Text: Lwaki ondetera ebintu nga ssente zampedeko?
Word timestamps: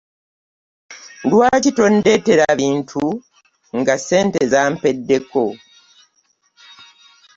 Lwaki 1.29 1.69
ondetera 1.87 2.43
ebintu 2.53 3.03
nga 3.79 3.95
ssente 3.99 4.41
zampedeko? 4.51 5.43